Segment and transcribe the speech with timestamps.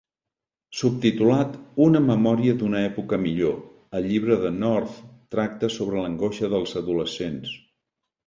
[0.77, 1.51] Subtitulat
[1.87, 3.59] "una memòria d'una època millor",
[3.99, 4.97] el llibre de North
[5.35, 7.53] tracta sobre l'angoixa dels adolescents.